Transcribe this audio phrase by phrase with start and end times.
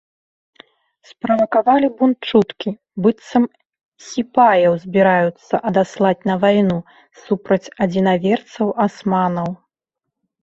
[1.09, 2.71] Справакавалі бунт чуткі,
[3.05, 3.43] быццам
[4.11, 6.79] сіпаяў збіраюцца адаслаць на вайну
[7.27, 9.49] супраць адзінаверцаў-асманаў.